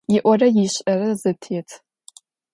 [0.13, 1.69] Yi'ore yiş'ere zetêt.